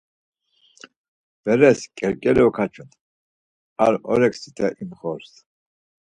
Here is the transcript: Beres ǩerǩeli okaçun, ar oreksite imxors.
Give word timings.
Beres 1.43 1.79
ǩerǩeli 1.97 2.41
okaçun, 2.47 2.89
ar 3.83 3.93
oreksite 4.11 4.67
imxors. 4.81 5.29